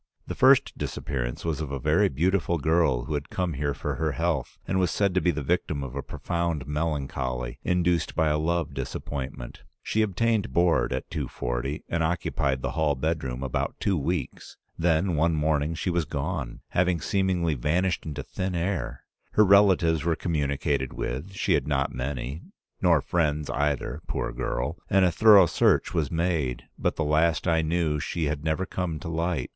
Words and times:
The 0.25 0.33
first 0.33 0.75
disappearance 0.79 1.45
was 1.45 1.61
of 1.61 1.71
a 1.71 1.77
very 1.77 2.09
beautiful 2.09 2.57
girl 2.57 3.03
who 3.05 3.13
had 3.13 3.29
come 3.29 3.53
here 3.53 3.75
for 3.75 3.97
her 3.97 4.13
health 4.13 4.57
and 4.67 4.79
was 4.79 4.89
said 4.89 5.13
to 5.13 5.21
be 5.21 5.29
the 5.29 5.43
victim 5.43 5.83
of 5.83 5.93
a 5.95 6.01
profound 6.01 6.65
melancholy, 6.65 7.59
induced 7.63 8.15
by 8.15 8.29
a 8.29 8.39
love 8.39 8.73
disappointment. 8.73 9.61
She 9.83 10.01
obtained 10.01 10.51
board 10.53 10.91
at 10.91 11.11
240 11.11 11.83
and 11.87 12.01
occupied 12.03 12.63
the 12.63 12.71
hall 12.71 12.95
bedroom 12.95 13.43
about 13.43 13.75
two 13.79 13.95
weeks; 13.95 14.57
then 14.75 15.15
one 15.15 15.35
morning 15.35 15.75
she 15.75 15.91
was 15.91 16.05
gone, 16.05 16.61
having 16.69 16.99
seemingly 16.99 17.53
vanished 17.53 18.03
into 18.03 18.23
thin 18.23 18.55
air. 18.55 19.03
Her 19.33 19.45
relatives 19.45 20.03
were 20.03 20.15
communicated 20.15 20.93
with; 20.93 21.33
she 21.33 21.53
had 21.53 21.67
not 21.67 21.93
many, 21.93 22.41
nor 22.81 23.01
friends 23.01 23.51
either, 23.51 24.01
poor 24.07 24.31
girl, 24.31 24.77
and 24.89 25.05
a 25.05 25.11
thorough 25.11 25.45
search 25.45 25.93
was 25.93 26.09
made, 26.09 26.63
but 26.75 26.95
the 26.95 27.03
last 27.03 27.47
I 27.47 27.61
knew 27.61 27.99
she 27.99 28.23
had 28.23 28.43
never 28.43 28.65
come 28.65 28.97
to 29.01 29.07
light. 29.07 29.49